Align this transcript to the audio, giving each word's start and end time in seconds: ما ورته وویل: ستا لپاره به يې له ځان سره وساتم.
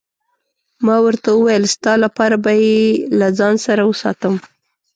ما 0.85 0.95
ورته 1.05 1.29
وویل: 1.33 1.63
ستا 1.73 1.93
لپاره 2.03 2.35
به 2.43 2.51
يې 2.63 2.79
له 3.19 3.27
ځان 3.39 3.55
سره 3.65 3.81
وساتم. 3.91 4.35